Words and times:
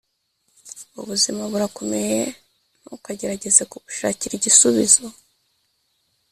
ubuzima 1.01 1.41
burakomeye 1.51 2.19
ntukagerageze 2.81 3.61
kubushakira 3.71 4.33
igisubizo 4.35 5.05